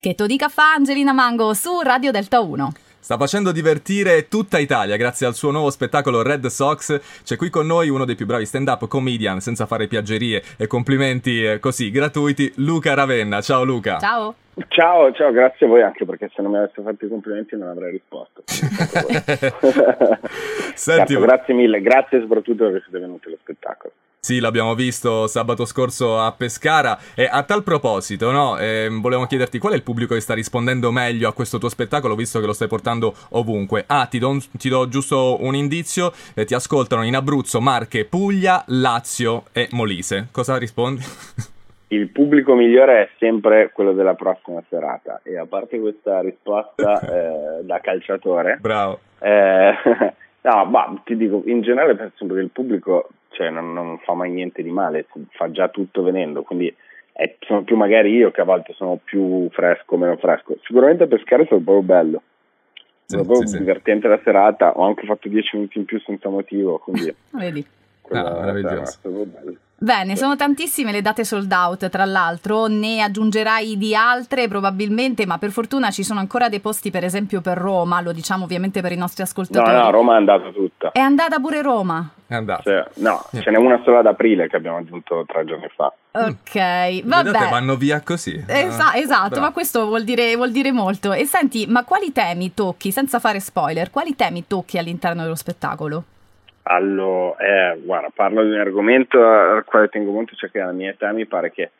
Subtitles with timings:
[0.00, 2.72] Che to dica fa Angelina Mango su Radio Delta 1.
[3.00, 7.00] Sta facendo divertire tutta Italia grazie al suo nuovo spettacolo Red Sox.
[7.24, 11.42] C'è qui con noi uno dei più bravi stand-up comedian, senza fare piaggerie e complimenti
[11.42, 13.40] eh, così gratuiti, Luca Ravenna.
[13.40, 13.98] Ciao Luca.
[13.98, 14.36] Ciao.
[14.66, 17.68] Ciao, ciao, grazie a voi anche perché se non mi avesse fatto i complimenti non
[17.68, 18.42] avrei risposto.
[20.74, 23.92] Senti, certo, grazie mille, grazie soprattutto perché siete venuti allo spettacolo.
[24.20, 29.58] Sì, l'abbiamo visto sabato scorso a Pescara e a tal proposito, no, eh, volevamo chiederti
[29.58, 32.52] qual è il pubblico che sta rispondendo meglio a questo tuo spettacolo visto che lo
[32.52, 33.84] stai portando ovunque.
[33.86, 38.04] Ah, ti do, un, ti do giusto un indizio, eh, ti ascoltano in Abruzzo, Marche,
[38.04, 40.28] Puglia, Lazio e Molise.
[40.32, 41.02] Cosa rispondi?
[41.88, 45.20] il pubblico migliore è sempre quello della prossima serata.
[45.22, 47.00] E a parte questa risposta
[47.60, 49.00] eh, da calciatore bravo.
[49.20, 49.72] eh,
[50.42, 54.30] no ma ti dico in generale penso che il pubblico cioè, non, non, fa mai
[54.30, 56.74] niente di male fa già tutto venendo quindi
[57.12, 60.56] è, sono più magari io che a volte sono più fresco o meno fresco.
[60.62, 62.22] Sicuramente pescare è stato proprio bello.
[63.04, 64.08] Stato proprio sì, divertente sì.
[64.08, 67.66] la serata ho anche fatto 10 minuti in più senza motivo quindi vedi
[68.10, 73.94] no, meraviglioso bello Bene, sono tantissime le date sold out, tra l'altro, ne aggiungerai di
[73.94, 78.10] altre probabilmente, ma per fortuna ci sono ancora dei posti, per esempio per Roma, lo
[78.10, 79.76] diciamo ovviamente per i nostri ascoltatori.
[79.76, 80.90] No, no, Roma è andata tutta.
[80.90, 82.10] È andata pure Roma?
[82.26, 82.62] È andata.
[82.64, 85.92] Cioè, no, ce n'è una sola ad aprile che abbiamo aggiunto tre giorni fa.
[86.10, 87.30] Ok, vabbè.
[87.30, 88.42] Vedete, vanno via così.
[88.48, 89.46] Esa- esatto, Bravo.
[89.46, 91.12] ma questo vuol dire, vuol dire molto.
[91.12, 96.02] E senti, ma quali temi tocchi, senza fare spoiler, quali temi tocchi all'interno dello spettacolo?
[96.70, 97.36] Allora,
[97.72, 101.12] eh, guarda, parlo di un argomento al quale tengo molto, cioè che alla mia età
[101.12, 101.70] mi pare che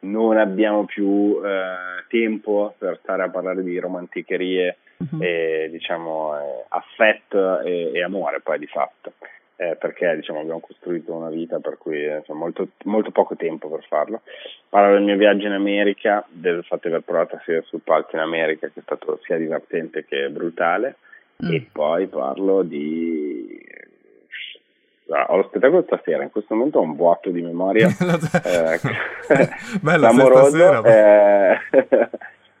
[0.00, 5.20] non abbiamo più eh, tempo per stare a parlare di romanticherie uh-huh.
[5.20, 9.14] e diciamo eh, affetto e, e, amore poi di fatto,
[9.56, 13.68] eh, perché diciamo abbiamo costruito una vita per cui eh, insomma, molto, molto, poco tempo
[13.68, 14.20] per farlo.
[14.68, 18.14] Parlo del mio viaggio in America, del fatto di aver provato a sedere sul palco
[18.14, 20.98] in America che è stato sia divertente che brutale
[21.44, 21.52] mm.
[21.52, 23.25] e poi parlo di
[25.08, 27.88] ho lo spettacolo stasera, in questo momento ho un vuoto di memoria
[28.44, 28.80] eh,
[29.80, 31.58] Bella amoroso, eh,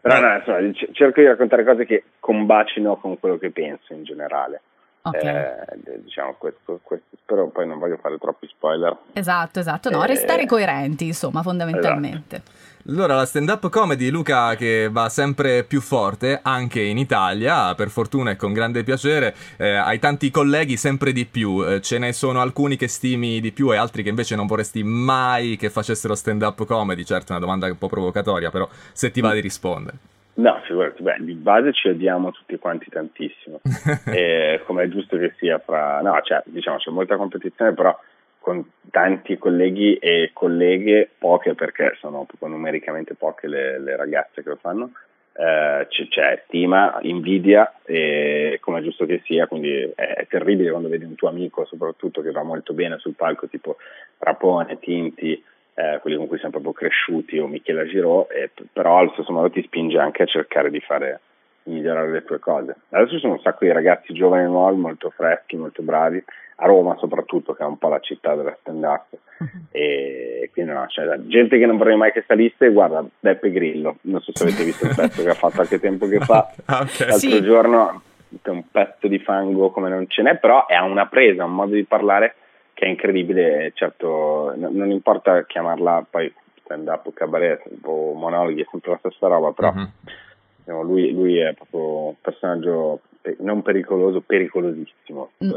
[0.00, 4.60] però no, insomma, cerco di raccontare cose che combacino con quello che penso in generale.
[5.06, 5.36] Okay.
[5.36, 8.96] Eh, diciamo questo, questo, però poi non voglio fare troppi spoiler.
[9.12, 12.36] Esatto, esatto, no, restare eh, coerenti, insomma, fondamentalmente.
[12.36, 12.62] Esatto.
[12.86, 18.30] Allora, la stand-up comedy, Luca, che va sempre più forte anche in Italia, per fortuna
[18.30, 22.40] e con grande piacere, eh, hai tanti colleghi sempre di più, eh, ce ne sono
[22.40, 26.64] alcuni che stimi di più e altri che invece non vorresti mai che facessero stand-up
[26.64, 29.98] comedy, certo è una domanda un po' provocatoria, però se ti va di rispondere.
[30.36, 33.60] No, figurati, beh, di base ci odiamo tutti quanti tantissimo,
[34.66, 36.00] come è giusto che sia fra...
[36.00, 37.96] No, cioè, diciamo, c'è molta competizione, però
[38.40, 44.48] con tanti colleghi e colleghe, poche perché sono proprio numericamente poche le, le ragazze che
[44.48, 44.90] lo fanno,
[45.36, 50.70] eh, c'è, c'è, stima, invidia, e, come è giusto che sia, quindi è, è, terribile
[50.70, 53.76] quando vedi un tuo amico soprattutto che va molto bene sul palco, tipo
[54.18, 55.42] Rapone, Tinti,
[55.74, 59.50] eh, quelli con cui siamo proprio cresciuti, o Michela Giraud, e, però allo stesso modo
[59.50, 61.20] ti spinge anche a cercare di fare
[61.64, 62.74] migliorare le tue cose.
[62.90, 66.22] Adesso ci sono un sacco di ragazzi giovani nuovi, molto freschi, molto bravi,
[66.56, 69.06] a Roma soprattutto, che è un po' la città della stand-up.
[69.38, 69.48] Uh-huh.
[69.74, 74.20] E quindi no, c'è gente che non vorrei mai che salisse, guarda, Beppe Grillo, non
[74.20, 77.08] so se avete visto il pezzo che ha fatto qualche tempo che fa, ah, okay.
[77.08, 77.42] l'altro sì.
[77.42, 78.02] giorno
[78.44, 81.84] un pezzo di fango come non ce n'è, però è una presa, un modo di
[81.84, 82.36] parlare
[82.74, 86.32] che è incredibile, certo non, importa chiamarla poi
[86.64, 90.82] stand-up o cabaret o monologhi, è sempre la stessa roba, però uh-huh.
[90.82, 93.00] lui, lui è proprio un personaggio
[93.38, 95.48] non pericoloso, pericolosissimo eh,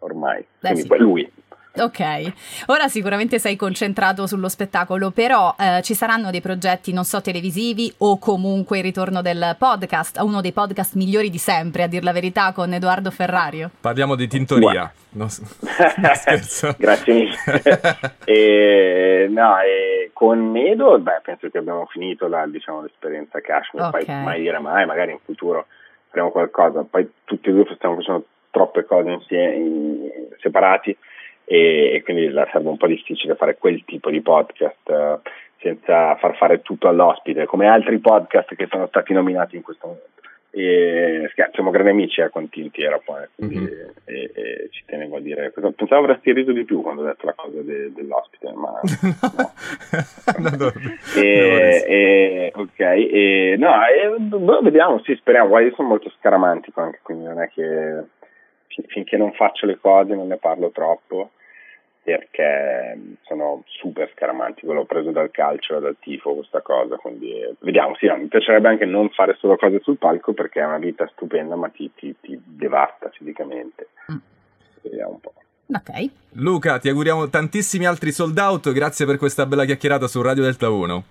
[0.00, 0.44] ormai.
[0.60, 0.98] Beh, Quindi sì.
[0.98, 1.32] lui.
[1.72, 2.32] Ok,
[2.66, 7.92] ora sicuramente sei concentrato sullo spettacolo, però eh, ci saranno dei progetti, non so, televisivi
[7.98, 12.12] o comunque il ritorno del podcast, uno dei podcast migliori di sempre, a dir la
[12.12, 13.70] verità, con Edoardo Ferrario.
[13.80, 14.92] Parliamo di tintoria.
[15.10, 16.74] No, scherzo.
[16.78, 17.36] Grazie mille.
[18.24, 24.04] e, no, e con Edo, beh, penso che abbiamo finito la, diciamo, l'esperienza Kashmir, okay.
[24.04, 25.66] poi mai dire mai, magari in futuro
[26.08, 26.82] faremo qualcosa.
[26.82, 30.10] Poi tutti e due stiamo facendo troppe cose insieme,
[30.40, 30.96] separati
[31.50, 35.20] e, e quindi sarebbe un po' difficile fare quel tipo di podcast uh,
[35.58, 40.08] senza far fare tutto all'ospite, come altri podcast che sono stati nominati in questo momento.
[40.52, 43.88] E, siamo grandi amici eh, con Tinti era poi, quindi mm-hmm.
[44.04, 45.72] e, e ci tenevo a dire questo.
[45.72, 48.80] Pensavo avresti riso di più quando ho detto la cosa de, dell'ospite, ma
[50.38, 50.50] no.
[50.56, 50.72] no,
[51.16, 55.48] e, e, ok, e, no, e, boh, vediamo, sì, speriamo.
[55.48, 58.04] Guarda, io sono molto scaramantico anche, quindi non è che
[58.86, 61.30] finché non faccio le cose non ne parlo troppo.
[62.02, 68.06] Perché sono super scaramanti, l'ho preso dal calcio dal tifo questa cosa, quindi vediamo, sì,
[68.06, 71.56] no, mi piacerebbe anche non fare solo cose sul palco perché è una vita stupenda
[71.56, 73.88] ma ti, ti, ti devasta fisicamente.
[74.10, 74.16] Mm.
[74.82, 75.34] Vediamo un po'.
[75.72, 76.10] Ok.
[76.32, 80.68] Luca, ti auguriamo tantissimi altri sold out, grazie per questa bella chiacchierata su Radio Delta
[80.68, 81.04] 1.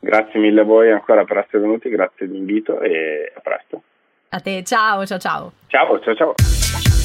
[0.00, 3.82] Grazie mille a voi ancora per essere venuti, grazie dell'invito e a presto.
[4.30, 5.52] A te, ciao, ciao, ciao.
[5.66, 6.99] Ciao, ciao, ciao.